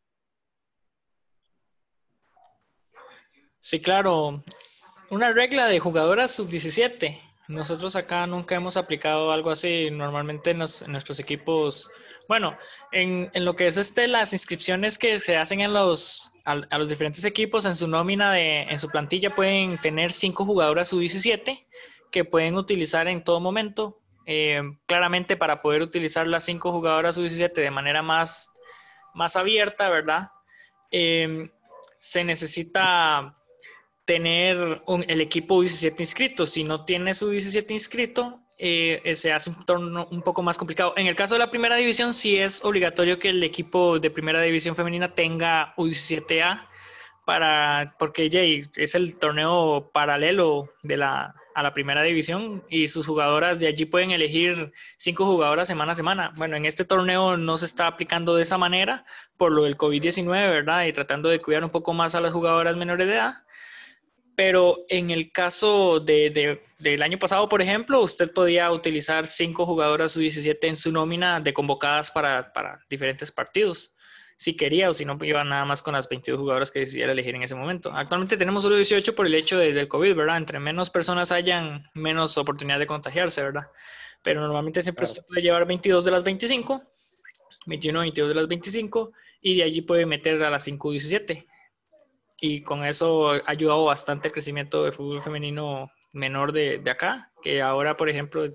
[3.59, 4.43] Sí, claro.
[5.09, 7.19] Una regla de jugadoras sub-17.
[7.51, 9.89] Nosotros acá nunca hemos aplicado algo así.
[9.91, 11.91] Normalmente en nuestros equipos
[12.31, 12.57] bueno,
[12.93, 17.25] en, lo que es este, las inscripciones que se hacen en los, a, los diferentes
[17.25, 21.65] equipos en su nómina, de, en su plantilla, pueden tener cinco jugadoras sub-17
[22.09, 23.97] que pueden utilizar en todo momento.
[24.25, 28.49] Eh, claramente para poder utilizar las cinco jugadoras sub-17 de manera más,
[29.13, 30.29] más abierta, ¿verdad?
[30.89, 31.49] Eh,
[31.99, 33.35] se necesita
[34.11, 36.45] tener el equipo 17 inscrito.
[36.45, 40.93] Si no tiene su 17 inscrito, eh, se hace un torneo un poco más complicado.
[40.97, 44.41] En el caso de la primera división, sí es obligatorio que el equipo de primera
[44.41, 46.67] división femenina tenga U17A
[47.25, 53.07] para, porque Jay, es el torneo paralelo de la, a la primera división y sus
[53.07, 56.33] jugadoras de allí pueden elegir cinco jugadoras semana a semana.
[56.35, 59.05] Bueno, en este torneo no se está aplicando de esa manera
[59.37, 60.83] por lo del COVID-19, ¿verdad?
[60.83, 63.35] Y tratando de cuidar un poco más a las jugadoras menores de edad
[64.43, 70.13] pero en el caso de, del año pasado, por ejemplo, usted podía utilizar cinco jugadoras
[70.13, 73.93] sub-17 en su nómina de convocadas para, para, diferentes partidos,
[74.37, 77.35] si quería o si no, iba nada más con las 22 jugadoras que decidiera elegir
[77.35, 77.91] en ese momento.
[77.93, 80.37] Actualmente tenemos solo 18 por el hecho del COVID, ¿verdad?
[80.37, 83.67] Entre menos personas hayan, menos oportunidad de contagiarse, ¿verdad?
[84.23, 86.81] Pero normalmente siempre se puede llevar 22 de las 25,
[87.67, 89.11] 21, 22 de las 25,
[89.43, 91.50] y de allí puede meter a las 5 17
[92.41, 97.31] y con eso ha ayudado bastante el crecimiento del fútbol femenino menor de, de, acá,
[97.41, 98.49] que ahora, por ejemplo,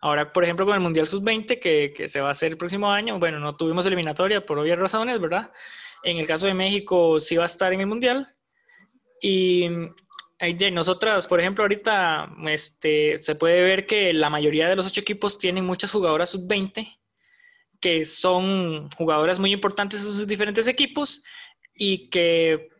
[0.00, 2.90] ahora, por ejemplo, con el Mundial Sub-20 que, que, se va a hacer el próximo
[2.90, 5.50] año, bueno, no tuvimos eliminatoria por obvias razones, ¿verdad?
[6.04, 8.32] En el caso de México sí va a estar en el Mundial.
[9.20, 9.68] Y
[10.72, 15.38] nosotras, por ejemplo, ahorita este, se puede ver que la mayoría de los ocho equipos
[15.38, 16.96] tienen muchas jugadoras Sub-20
[17.80, 21.24] que son jugadoras muy importantes en sus diferentes equipos
[21.74, 22.71] y que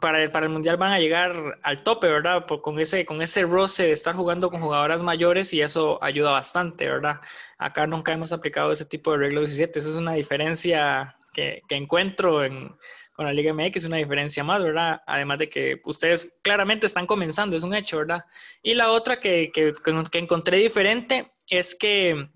[0.00, 2.44] para, el, para el Mundial van a llegar al tope, ¿verdad?
[2.46, 6.88] con, ese, con ese roce de estar jugando con jugadoras mayores y eso ayuda bastante,
[6.88, 7.20] ¿verdad?
[7.58, 9.78] Acá nunca hemos aplicado ese tipo de regla 17.
[9.78, 12.74] Esa es una diferencia que, encuentro en,
[13.14, 15.02] con la Liga MX, una diferencia más, ¿verdad?
[15.06, 18.24] Además de que ustedes claramente están comenzando, es un hecho, ¿verdad?
[18.62, 19.72] Y la otra que, que,
[20.10, 22.28] que encontré diferente es que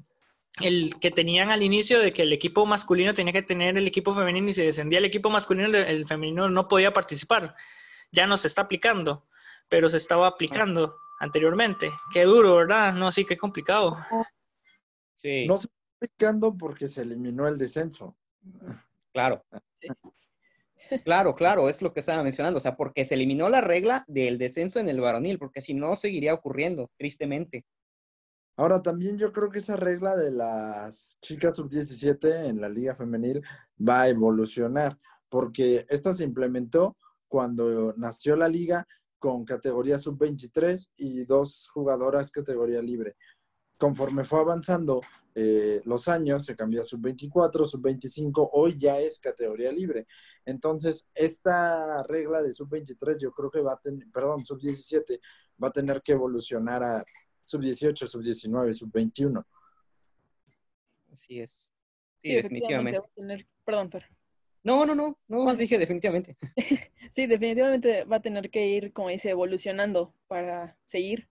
[0.60, 4.14] el que tenían al inicio de que el equipo masculino tenía que tener el equipo
[4.14, 7.54] femenino y si descendía el equipo masculino, el femenino no podía participar.
[8.12, 9.26] Ya no se está aplicando,
[9.68, 11.90] pero se estaba aplicando anteriormente.
[12.12, 12.92] Qué duro, ¿verdad?
[12.92, 13.96] No, sí, qué complicado.
[15.16, 15.46] Sí.
[15.46, 18.16] No se está aplicando porque se eliminó el descenso.
[19.12, 19.44] Claro.
[21.04, 24.38] Claro, claro, es lo que estaba mencionando, o sea, porque se eliminó la regla del
[24.38, 27.66] descenso en el varonil, porque si no seguiría ocurriendo, tristemente.
[28.58, 33.40] Ahora también yo creo que esa regla de las chicas sub-17 en la liga femenil
[33.80, 36.96] va a evolucionar, porque esta se implementó
[37.28, 38.84] cuando nació la liga
[39.20, 43.14] con categoría sub-23 y dos jugadoras categoría libre.
[43.76, 45.02] Conforme fue avanzando
[45.36, 50.08] eh, los años, se cambió a sub-24, sub-25, hoy ya es categoría libre.
[50.44, 55.20] Entonces, esta regla de sub-23 yo creo que va a tener, perdón, sub-17
[55.62, 57.04] va a tener que evolucionar a
[57.48, 59.42] sub-18, sub-19, sub-21.
[61.10, 61.72] Así es.
[62.16, 63.00] Sí, definitivamente.
[63.64, 64.04] Perdón, Fer.
[64.62, 66.36] No, no, no, no más dije definitivamente.
[67.12, 71.28] sí, definitivamente va a tener que ir, como dice, evolucionando para seguir.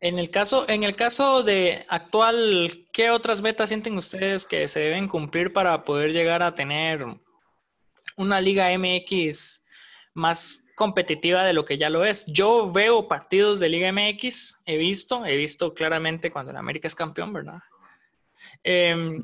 [0.00, 4.80] En el caso, en el caso de actual, ¿qué otras metas sienten ustedes que se
[4.80, 7.04] deben cumplir para poder llegar a tener
[8.16, 9.62] una Liga MX
[10.14, 12.24] más competitiva de lo que ya lo es.
[12.26, 16.94] Yo veo partidos de Liga MX, he visto, he visto claramente cuando el América es
[16.94, 17.58] campeón, ¿verdad?
[18.62, 19.22] Em,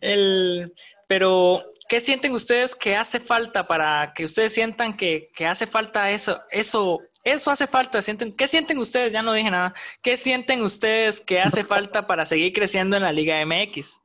[1.08, 6.10] pero, ¿qué sienten ustedes que hace falta para que ustedes sientan que, que hace falta
[6.10, 8.00] eso, eso, eso hace falta?
[8.00, 9.12] ¿Sienten, ¿Qué sienten ustedes?
[9.12, 9.74] Ya no dije nada.
[10.02, 14.00] ¿Qué sienten ustedes que hace falta para seguir creciendo en la Liga MX?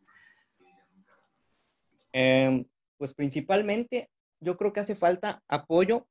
[2.11, 2.65] Em,
[2.97, 4.09] pues principalmente
[4.41, 6.07] yo creo que hace falta apoyo.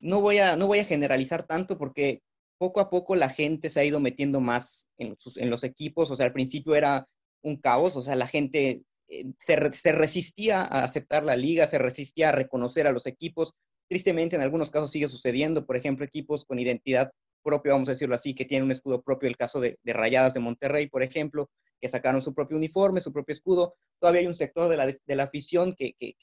[0.00, 2.22] No voy a, no voy a generalizar tanto porque
[2.58, 5.16] poco a poco la gente se ha ido metiendo más en,
[5.50, 6.10] los equipos.
[6.10, 7.06] O sea, al principio era
[7.42, 11.78] un caos, o sea, la gente eh, se, se, resistía a aceptar la liga, se
[11.78, 13.52] resistía a reconocer a los equipos.
[13.88, 17.10] Tristemente, en algunos casos sigue sucediendo, por ejemplo, equipos con identidad
[17.42, 20.32] propia, vamos a decirlo así, que tienen un escudo propio, el caso de, de Rayadas
[20.32, 23.74] de Monterrey, por ejemplo, que sacaron su propio uniforme, su propio escudo.
[23.98, 26.14] Todavía hay un sector de la, de la afición que, que,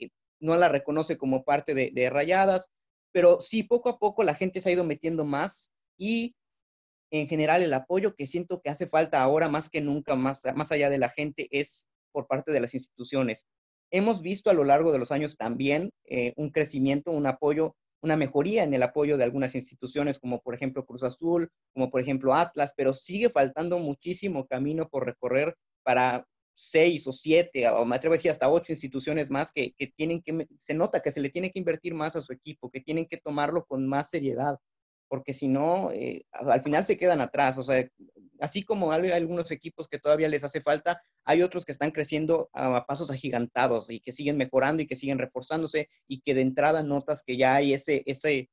[0.42, 2.70] no la reconoce como parte de, Rayadas,
[3.14, 6.36] pero sí, poco a poco la gente se ha ido metiendo más y
[7.12, 10.72] en general el apoyo que siento que hace falta ahora más que nunca, más, más
[10.72, 13.46] allá de la gente, es por parte de las instituciones.
[13.92, 18.18] Hemos visto a lo largo de los años también eh, un crecimiento, un apoyo una
[18.18, 22.34] mejoría en el apoyo de algunas instituciones, como por ejemplo Cruz Azul, como por ejemplo
[22.34, 28.14] Atlas, pero sigue faltando muchísimo camino por recorrer para seis o siete, o me atrevo
[28.14, 31.30] a decir hasta ocho instituciones más que, que tienen que, se nota que se le
[31.30, 34.58] tiene que invertir más a su equipo, que tienen que tomarlo con más seriedad,
[35.12, 37.58] porque si no, eh, al final se quedan atrás.
[37.58, 37.86] O sea,
[38.40, 42.50] así como hay algunos equipos que todavía les hace falta, hay otros que están creciendo
[42.54, 46.82] a pasos agigantados y que siguen mejorando y que siguen reforzándose y que de entrada
[46.82, 48.50] notas que ya hay ese, ese,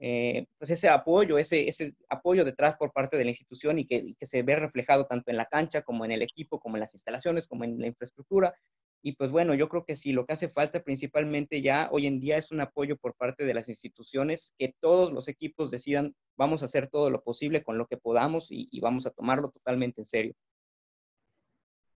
[0.00, 4.14] eh, pues ese apoyo, ese, ese apoyo detrás por parte de la institución y que,
[4.18, 6.94] que, se ve reflejado tanto en la cancha como en el equipo, como en las
[6.94, 8.54] instalaciones, como en la infraestructura.
[9.02, 12.20] Y pues bueno, yo creo que sí, lo que hace falta principalmente ya hoy en
[12.20, 16.62] día es un apoyo por parte de las instituciones, que todos los equipos decidan, vamos
[16.62, 20.06] a hacer todo lo posible con lo que podamos y vamos a tomarlo totalmente en
[20.06, 20.34] serio.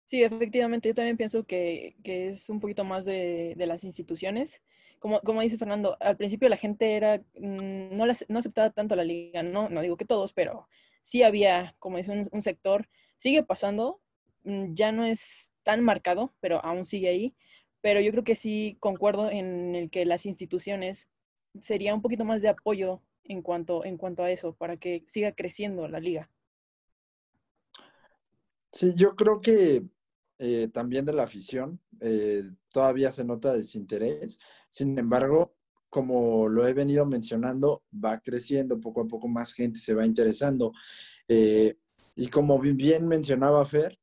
[0.09, 4.59] Sí, efectivamente, yo también pienso que, que es un poquito más de, de las instituciones.
[4.97, 8.95] Como, como, dice Fernando, al principio la gente era, mmm, no, las, no aceptaba tanto
[8.95, 10.67] la liga, no, no digo que todos, pero
[11.03, 14.01] sí había, como dice, un, un sector, sigue pasando,
[14.45, 17.35] mmm, ya no es tan marcado, pero aún sigue ahí.
[17.81, 21.09] Pero yo creo que sí concuerdo en el que las instituciones
[21.61, 25.33] sería un poquito más de apoyo en cuanto, en cuanto a eso, para que siga
[25.33, 26.31] creciendo la liga.
[28.71, 29.83] Sí, yo creo que
[30.39, 34.39] eh, también de la afición, eh, todavía se nota desinterés.
[34.69, 35.53] Sin embargo,
[35.89, 40.71] como lo he venido mencionando, va creciendo, poco a poco más gente se va interesando.
[41.27, 41.77] Eh,
[42.15, 43.99] y como bien mencionaba Fer,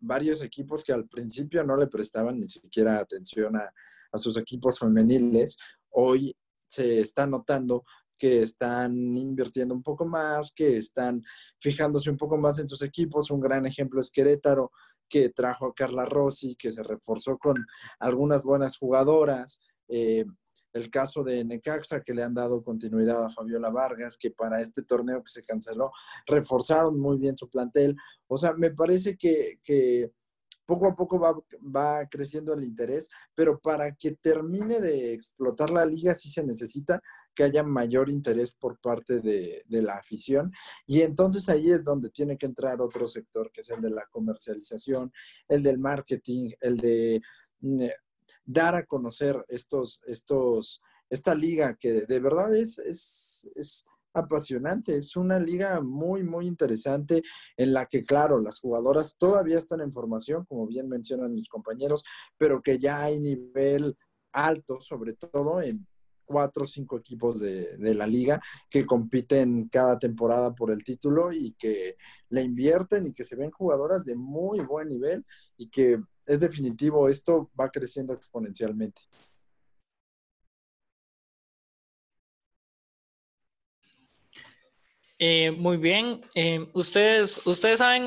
[0.00, 3.72] varios equipos que al principio no le prestaban ni siquiera atención a,
[4.12, 5.56] a sus equipos femeniles,
[5.90, 6.36] hoy
[6.68, 7.84] se está notando
[8.22, 11.24] que están invirtiendo un poco más, que están
[11.58, 13.32] fijándose un poco más en sus equipos.
[13.32, 14.70] Un gran ejemplo es Querétaro,
[15.12, 17.66] que trajo a Carla Rossi, que se reforzó con
[17.98, 19.60] algunas buenas jugadoras.
[19.88, 20.24] Eh,
[20.72, 24.82] el caso de Necaxa, que le han dado continuidad a Fabiola Vargas, que para este
[24.82, 25.90] torneo que se canceló,
[26.26, 27.94] reforzaron muy bien su plantel.
[28.26, 30.10] O sea, me parece que, que
[30.66, 35.84] poco a poco va, va, creciendo el interés, pero para que termine de explotar la
[35.84, 37.00] liga sí se necesita
[37.34, 40.52] que haya mayor interés por parte de, de, la afición.
[40.86, 44.06] Y entonces ahí es donde tiene que entrar otro sector, que es el de la
[44.10, 45.12] comercialización,
[45.48, 47.20] el del marketing, el de
[47.60, 47.86] mm,
[48.44, 54.96] dar a conocer estos, estos, esta liga que de verdad es, es, es apasionante.
[54.96, 57.22] Es una liga muy, muy interesante
[57.56, 62.04] en la que, claro, las jugadoras todavía están en formación, como bien mencionan mis compañeros,
[62.36, 63.96] pero que ya hay nivel
[64.32, 65.86] alto, sobre todo en
[66.24, 71.30] cuatro o cinco equipos de, de, la liga que compiten cada temporada por el título
[71.32, 71.96] y que
[72.30, 75.26] le invierten y que se ven jugadoras de muy buen nivel
[75.58, 79.02] y que es definitivo, esto va creciendo exponencialmente.
[85.24, 86.28] Eh, muy bien.
[86.34, 88.06] Eh, ustedes, ustedes saben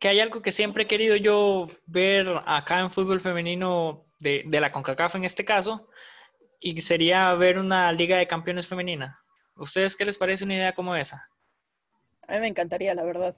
[0.00, 4.60] que hay algo que siempre he querido yo ver acá en fútbol femenino de, de,
[4.60, 5.90] la CONCACAF en este caso,
[6.58, 9.22] y sería ver una Liga de Campeones femenina.
[9.56, 11.28] ¿Ustedes qué les parece una idea como esa?
[12.26, 13.36] A mí me encantaría, la verdad.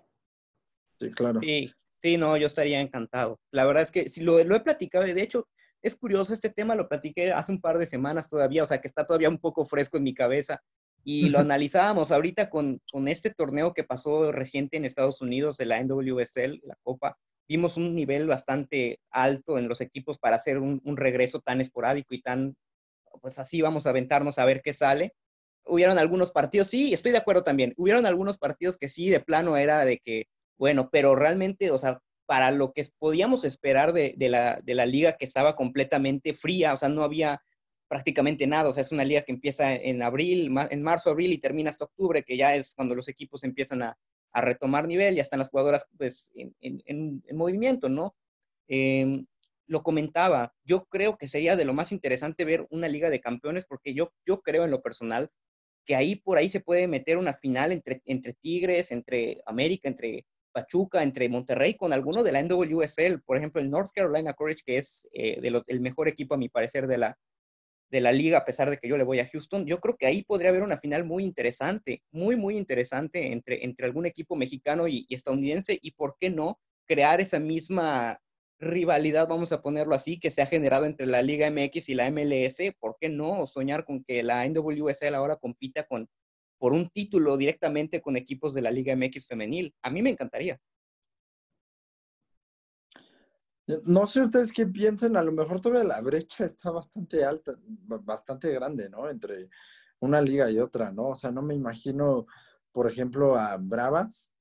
[1.00, 1.40] Sí, claro.
[1.42, 3.40] Sí, sí, no, yo estaría encantado.
[3.50, 5.48] La verdad es que si lo, lo he platicado, de hecho,
[5.82, 8.86] es curioso, este tema lo platiqué hace un par de semanas todavía, o sea que
[8.86, 10.62] está todavía un poco fresco en mi cabeza
[11.06, 15.66] y lo analizábamos ahorita con, con, este torneo que pasó reciente en Estados Unidos de
[15.66, 17.16] la NWSL, la Copa,
[17.48, 22.12] vimos un nivel bastante alto en los equipos para hacer un, un regreso tan esporádico
[22.12, 22.56] y tan,
[23.22, 25.14] pues así vamos a aventarnos a ver qué sale.
[25.64, 29.56] Hubieron algunos partidos, sí, estoy de acuerdo también, hubieron algunos partidos que sí, de plano
[29.56, 30.26] era de que,
[30.58, 34.86] bueno, pero realmente, o sea, para lo que podíamos esperar de, de, la, de la
[34.86, 37.40] liga que estaba completamente fría, o sea, no había
[37.88, 41.38] prácticamente nada, o sea, es una liga que empieza en abril, en marzo, abril y
[41.38, 43.98] termina hasta octubre, que ya es cuando los equipos empiezan a,
[44.32, 48.14] a retomar nivel, ya están las jugadoras pues en, en, en movimiento, ¿no?
[48.68, 49.24] Eh,
[49.68, 53.66] lo comentaba, yo creo que sería de lo más interesante ver una liga de campeones
[53.66, 55.30] porque yo, yo creo en lo personal
[55.84, 60.26] que ahí por ahí se puede meter una final entre, entre Tigres, entre América, entre
[60.52, 64.78] Pachuca, entre Monterrey, con alguno de la NWSL, por ejemplo, el North Carolina Courage, que
[64.78, 67.18] es eh, de lo, el mejor equipo a mi parecer de la,
[67.90, 70.06] de la liga, a pesar de que yo le voy a Houston, yo creo que
[70.06, 74.88] ahí podría haber una final muy interesante, muy, muy interesante entre, entre algún equipo mexicano
[74.88, 78.20] y, estadounidense, y por qué no crear esa misma
[78.58, 82.10] rivalidad, vamos a ponerlo así, que se ha generado entre la Liga MX y la
[82.10, 86.08] MLS, ¿por qué no soñar con que la NWSL ahora compita con,
[86.58, 89.74] por un título directamente con equipos de la Liga MX femenil?
[89.82, 90.58] A mí me encantaría.
[93.84, 97.52] No sé ustedes qué piensan, a lo mejor todavía la brecha está bastante alta,
[98.04, 99.10] bastante grande, ¿no?
[99.10, 99.48] Entre
[100.00, 101.08] una liga y otra, ¿no?
[101.08, 102.26] O sea, no me imagino,
[102.70, 104.32] por ejemplo, a Bravas,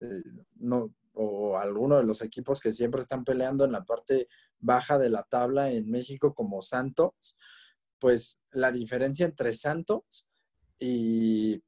[0.00, 0.22] eh,
[0.56, 5.10] no, o alguno de los equipos que siempre están peleando en la parte baja de
[5.10, 7.36] la tabla en México como Santos,
[7.98, 10.30] pues la diferencia entre Santos
[10.78, 11.62] y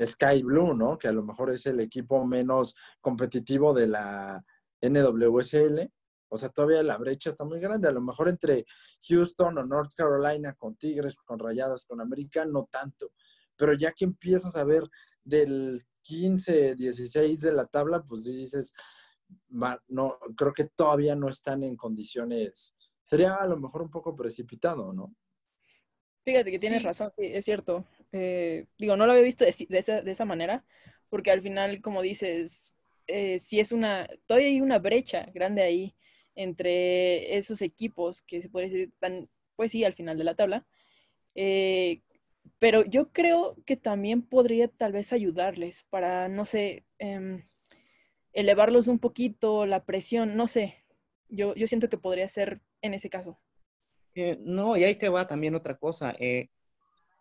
[0.00, 0.96] Sky Blue, ¿no?
[0.98, 4.44] Que a lo mejor es el equipo menos competitivo de la
[4.80, 5.90] NWSL,
[6.28, 7.88] o sea, todavía la brecha está muy grande.
[7.88, 8.64] A lo mejor entre
[9.08, 13.12] Houston o North Carolina con Tigres, con Rayadas, con América, no tanto.
[13.56, 14.82] Pero ya que empiezas a ver
[15.24, 18.72] del 15, 16 de la tabla, pues dices,
[19.50, 22.76] va, no, creo que todavía no están en condiciones.
[23.02, 25.14] Sería a lo mejor un poco precipitado, ¿no?
[26.24, 26.86] Fíjate que tienes sí.
[26.86, 27.86] razón, sí, es cierto.
[28.10, 30.64] Eh, digo, no lo había visto de, de, esa, de, esa, manera,
[31.08, 32.74] porque al final, como dices,
[33.06, 35.94] eh, si es una, todavía hay una brecha grande ahí
[36.36, 40.66] entre esos equipos que se puede decir están, pues sí, al final de la tabla.
[41.34, 42.02] Eh,
[42.58, 47.44] pero yo creo que también podría tal vez ayudarles para, no sé, eh,
[48.32, 50.84] elevarlos un poquito, la presión, no sé.
[51.28, 53.38] Yo, yo siento que podría ser en ese caso.
[54.14, 56.14] Eh, no, y ahí te va también otra cosa.
[56.18, 56.48] Eh,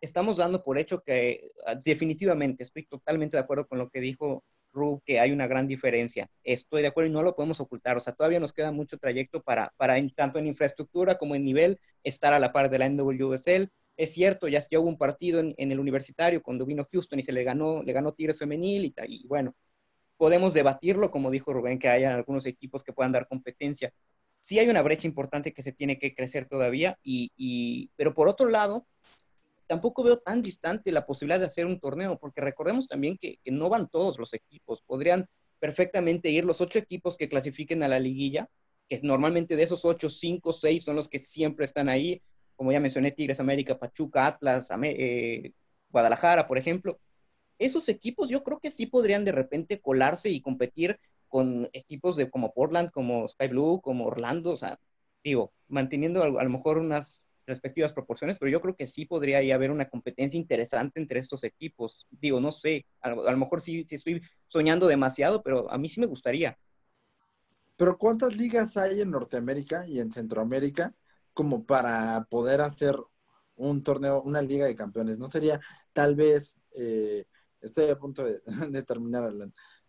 [0.02, 4.44] estamos dando por hecho que ah, definitivamente, estoy totalmente de acuerdo con lo que dijo
[4.76, 6.30] Rub, que hay una gran diferencia.
[6.44, 7.98] Estoy de acuerdo y no lo podemos ocultar.
[7.98, 11.80] O sea, todavía nos queda mucho trayecto para, para tanto en infraestructura como en nivel,
[12.04, 13.70] estar a la par de la NWSL.
[13.98, 17.24] Es cierto, ya, ya hubo un partido en, en, el universitario cuando vino Houston y
[17.24, 19.56] se le ganó, le ganó Tigres Femenil y, y bueno,
[20.18, 23.94] podemos debatirlo, como dijo Rubén, que haya algunos equipos que puedan dar competencia.
[24.42, 28.28] Sí hay una brecha importante que se tiene que crecer todavía, y, y, pero por
[28.28, 28.86] otro lado,
[29.68, 33.70] tampoco veo tan distante la posibilidad de hacer un torneo, porque recordemos también que, no
[33.70, 35.28] van todos los equipos, podrían
[35.60, 38.50] perfectamente ir los ocho equipos que clasifiquen a la liguilla,
[38.88, 42.22] que normalmente de esos ocho, cinco, seis son los que siempre están ahí,
[42.56, 45.52] como ya mencioné, Tigres América, Pachuca, Atlas, eh,
[45.90, 47.00] Guadalajara, por ejemplo,
[47.58, 52.30] esos equipos yo creo que sí podrían de repente colarse y competir con equipos de
[52.30, 54.80] como Portland, como Sky Blue, como Orlando, o sea,
[55.24, 59.56] digo, manteniendo a, a lo mejor unas respectivas proporciones, pero yo creo que sí podría
[59.56, 62.08] haber una competencia interesante entre estos equipos.
[62.12, 66.00] Digo, no sé, a, lo mejor sí, sí, estoy soñando demasiado, pero a mí sí
[66.00, 66.58] me gustaría.
[67.78, 70.94] Pero ¿cuántas ligas hay en Norteamérica y en Centroamérica
[71.34, 72.96] como para poder hacer
[73.56, 75.20] un torneo, una liga de campeones?
[75.20, 75.60] ¿No sería
[75.94, 77.26] tal vez eh,
[77.62, 78.42] estoy a punto de,
[78.84, 79.32] terminar.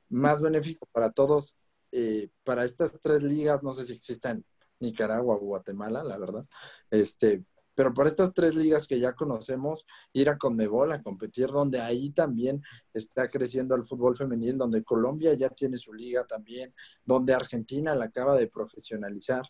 [0.09, 1.57] Más benéfico para todos,
[1.92, 4.45] eh, para estas tres ligas, no sé si existan
[4.81, 6.45] Nicaragua o Guatemala, la verdad,
[6.91, 7.45] este,
[7.77, 12.11] pero para estas tres ligas que ya conocemos, ir a Conmebol a competir, donde ahí
[12.11, 12.62] también
[12.95, 18.07] está creciendo el fútbol femenil, donde Colombia ya tiene su liga también, donde Argentina la
[18.07, 19.45] acaba de profesionalizar.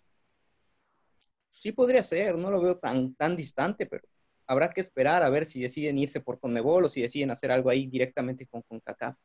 [1.51, 4.03] Sí podría ser, no lo veo tan, tan distante, pero
[4.49, 7.71] habrá que esperar a ver si deciden irse por Conmebol o si deciden hacer algo
[7.71, 9.17] ahí directamente con CONCACAF.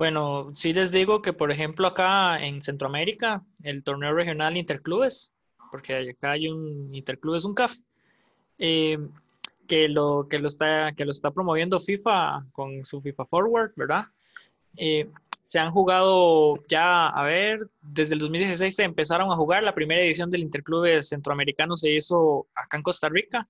[0.00, 5.30] Bueno, sí les digo que, por ejemplo, acá en Centroamérica, el torneo regional Interclubes,
[5.70, 7.74] porque acá hay un Interclubes, un CAF,
[8.56, 8.96] eh,
[9.68, 14.06] que, lo, que, lo está, que lo está promoviendo FIFA con su FIFA Forward, ¿verdad?
[14.78, 15.06] Eh,
[15.44, 20.00] se han jugado ya, a ver, desde el 2016 se empezaron a jugar, la primera
[20.00, 23.46] edición del Interclubes Centroamericano se hizo acá en Costa Rica,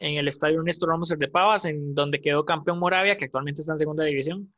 [0.00, 3.74] en el estadio Ernesto Ramos de Pavas, en donde quedó campeón Moravia, que actualmente está
[3.74, 4.52] en segunda división.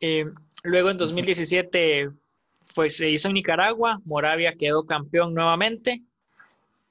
[0.00, 0.26] Eh,
[0.62, 2.10] luego en 2017
[2.74, 6.02] pues se hizo en Nicaragua, Moravia quedó campeón nuevamente.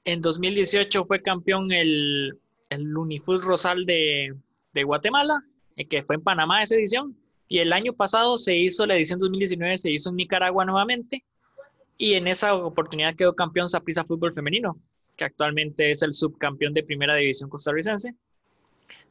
[0.04, 2.38] En 2018 fue campeón el,
[2.68, 4.34] el Unifut Rosal de,
[4.72, 5.42] de Guatemala,
[5.76, 7.16] eh, que fue en Panamá esa edición.
[7.48, 11.24] Y el año pasado se hizo, la edición 2019 se hizo en Nicaragua nuevamente.
[11.96, 14.78] Y en esa oportunidad quedó campeón Saprissa Fútbol Femenino,
[15.16, 18.14] que actualmente es el subcampeón de primera división costarricense.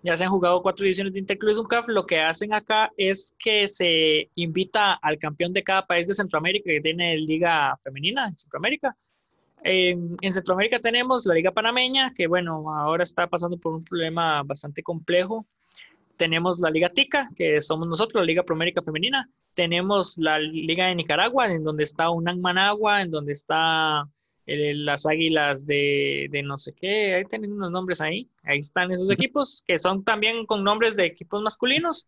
[0.04, 1.88] Ya se han jugado cuatro ediciones de Interclubes UNCAF.
[1.88, 6.70] Lo que hacen acá es que se invita al campeón de cada país de Centroamérica
[6.70, 8.96] que tiene liga femenina en Centroamérica.
[9.64, 14.84] en Centroamérica tenemos la Liga Panameña, que bueno, ahora está pasando por un problema bastante
[14.84, 15.46] complejo
[16.18, 19.30] tenemos la Liga Tica, que somos nosotros, la Liga Promérica Femenina.
[19.54, 24.08] Tenemos la Liga de Nicaragua, en donde está Unang Managua, en donde está
[24.48, 28.30] las Águilas de, de, no sé qué, ahí tienen unos nombres ahí.
[28.44, 32.08] Ahí están esos equipos, que son también con nombres de equipos masculinos.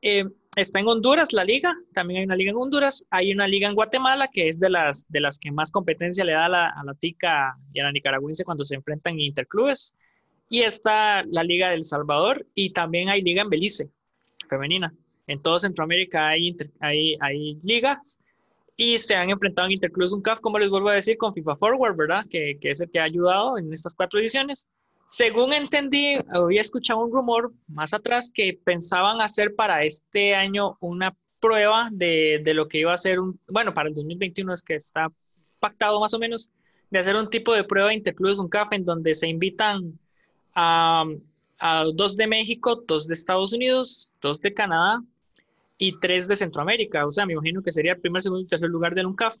[0.00, 0.24] Eh,
[0.56, 3.74] está en Honduras la liga, también hay una liga en Honduras, hay una liga en
[3.74, 6.84] Guatemala que es de las, de las que más competencia le da a la, a
[6.84, 9.94] la tica y a la nicaragüense cuando se enfrentan en interclubes.
[10.48, 13.90] Y está la Liga del Salvador y también hay Liga en Belice,
[14.48, 14.94] femenina.
[15.26, 18.20] En todo Centroamérica hay, hay, hay ligas
[18.76, 21.96] y se han enfrentado en Interclubes UNCAF, como les vuelvo a decir, con FIFA Forward,
[21.96, 22.26] ¿verdad?
[22.28, 24.68] Que, que, es el que ha ayudado en estas cuatro ediciones.
[25.06, 31.14] Según entendí, había escuchado un rumor más atrás que pensaban hacer para este año una
[31.40, 34.74] prueba de, de lo que iba a ser un, bueno, para el 2021 es que
[34.76, 35.12] está
[35.60, 36.50] pactado más o menos,
[36.90, 39.98] de hacer un tipo de prueba de Interclubes UNCAF en donde se invitan
[40.54, 41.04] a,
[41.94, 45.02] dos de México, dos de Estados Unidos, dos de Canadá
[45.78, 47.06] y tres de Centroamérica.
[47.06, 49.34] O sea, me imagino que sería el primer, segundo y tercer lugar del UNCAF,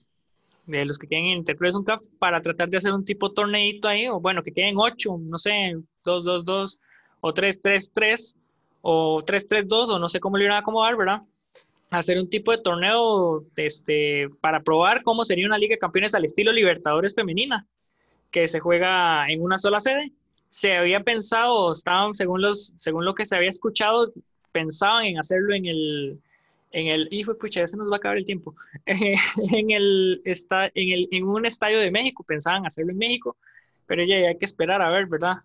[0.66, 4.08] de los que queden en Interclubes UNCAF, para tratar de hacer un tipo torneito ahí,
[4.08, 6.80] o bueno, que queden ocho, no sé, dos, dos, dos,
[7.20, 8.36] o tres, tres, tres,
[8.82, 11.22] o tres, tres, dos, o no sé cómo le iban a acomodar, ¿verdad?
[11.90, 16.24] Hacer un tipo de torneo este, para probar cómo sería una Liga de Campeones al
[16.24, 17.66] estilo Libertadores Femenina,
[18.30, 20.12] que se juega en una sola sede
[20.54, 24.12] se había pensado, estaban, según, los, según lo que se había escuchado,
[24.54, 26.20] pensaban en hacerlo en el,
[26.70, 28.54] en el, hijo de pucha, ya se nos va a acabar el tiempo,
[28.86, 33.36] en, el, está, en, el, en un estadio de México, pensaban hacerlo en México,
[33.86, 35.38] pero ya, hay que esperar a ver, ¿verdad?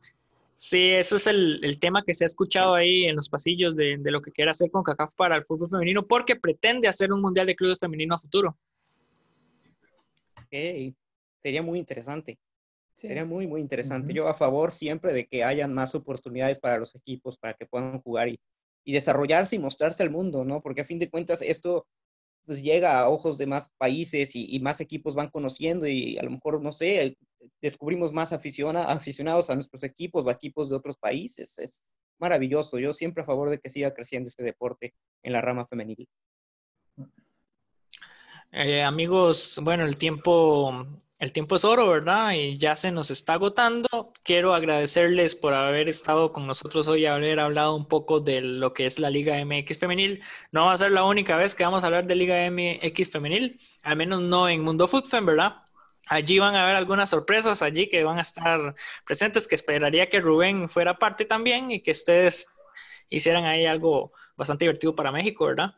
[0.55, 3.97] Sí, eso es el, el, tema que se ha escuchado ahí en los pasillos de,
[3.97, 7.21] de, lo que quiere hacer con CACAF para el fútbol femenino, porque pretende hacer un
[7.21, 8.57] mundial de clubes femenino a futuro.
[10.51, 10.93] Hey,
[11.41, 12.37] sería muy interesante.
[12.95, 14.13] Sería muy, muy interesante.
[14.13, 17.97] Yo a favor siempre de que hayan más oportunidades para los equipos, para que puedan
[17.99, 18.37] jugar y,
[18.83, 20.61] y, desarrollarse y mostrarse al mundo, ¿no?
[20.61, 21.87] Porque a fin de cuentas esto
[22.45, 26.31] pues llega a ojos de más países y, más equipos van conociendo y a lo
[26.31, 27.15] mejor, no sé,
[27.61, 31.59] descubrimos más aficiona, aficionados a nuestros equipos o equipos de otros países.
[31.59, 31.83] Es
[32.19, 32.79] maravilloso.
[32.79, 36.07] Yo siempre a favor de que siga creciendo este deporte en la rama femenil.
[38.51, 40.85] Eh, amigos, bueno, el tiempo,
[41.19, 42.31] el tiempo es oro, ¿verdad?
[42.33, 43.87] Y ya se nos está agotando.
[44.23, 48.87] Quiero agradecerles por haber estado con nosotros hoy, haber hablado un poco de lo que
[48.87, 50.23] es la Liga MX Femenil.
[50.51, 53.59] No va a ser la única vez que vamos a hablar de Liga MX Femenil,
[53.83, 55.55] al menos no en Mundo Footfem, ¿verdad?
[56.07, 58.75] Allí van a haber algunas sorpresas allí que van a estar
[59.05, 62.47] presentes, que esperaría que Rubén fuera parte también y que ustedes
[63.09, 65.75] hicieran ahí algo bastante divertido para México, ¿verdad?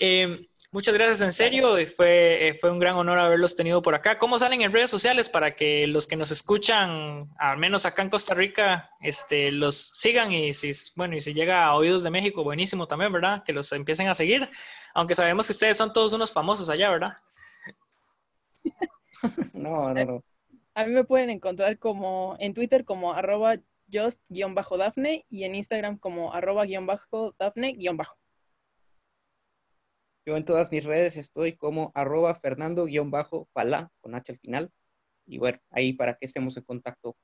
[0.00, 1.74] Eh, Muchas gracias, en serio.
[1.96, 4.18] Fue, eh, fue un gran honor haberlos tenido por acá.
[4.18, 8.10] ¿Cómo salen en redes sociales para que los que nos escuchan, al menos acá en
[8.10, 10.30] Costa Rica, este, los sigan?
[10.30, 13.42] Y si, bueno, y si llega a oídos de México, buenísimo también, ¿verdad?
[13.42, 14.48] Que los empiecen a seguir.
[14.94, 17.16] Aunque sabemos que ustedes son todos unos famosos allá, ¿verdad?
[19.54, 20.24] no, no, no.
[20.74, 23.56] A mí me pueden encontrar como en Twitter como arroba
[23.90, 28.20] just-dafne y en Instagram como arroba-dafne-bajo.
[30.26, 34.72] Yo en todas mis redes estoy como arroba fernando-pala con H al final.
[35.26, 37.16] Y bueno, ahí para que estemos en contacto.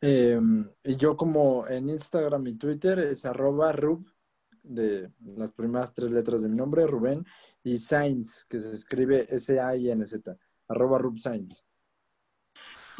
[0.00, 4.06] Em, yo como en Instagram y Twitter es arroba rub,
[4.62, 7.24] de las primeras tres letras de mi nombre, Rubén,
[7.62, 10.36] y Sainz, que se escribe S-A-I-N-Z,
[10.68, 11.64] arroba rub Sainz.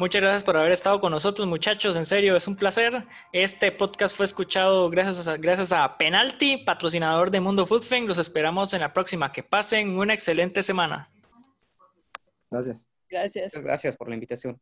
[0.03, 1.95] Muchas gracias por haber estado con nosotros, muchachos.
[1.95, 3.05] En serio, es un placer.
[3.31, 8.05] Este podcast fue escuchado gracias a, gracias a Penalty, patrocinador de Mundo Foodfing.
[8.05, 9.31] Los esperamos en la próxima.
[9.31, 11.09] Que pasen una excelente semana.
[12.51, 12.89] Gracias.
[13.09, 13.53] Gracias.
[13.63, 14.59] Gracias por la invitación.